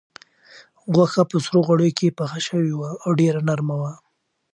غوښه 0.93 1.23
په 1.31 1.37
سرو 1.45 1.59
غوړیو 1.67 1.97
کې 1.99 2.15
پخه 2.19 2.39
شوې 2.47 2.73
وه 2.79 2.91
او 3.03 3.09
ډېره 3.19 3.39
نرمه 3.47 3.75
وه. 3.81 3.93